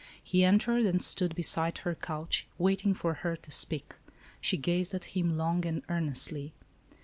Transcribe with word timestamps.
He 0.23 0.43
entered 0.43 0.83
and 0.87 0.99
stood 0.99 1.35
beside 1.35 1.77
her 1.77 1.93
couch, 1.93 2.47
waiting 2.57 2.95
for 2.95 3.13
her 3.21 3.35
to 3.35 3.51
speak. 3.51 3.93
She 4.41 4.57
gazed 4.57 4.95
at 4.95 5.13
him 5.15 5.37
long 5.37 5.63
and 5.63 5.83
earnestly. 5.89 6.55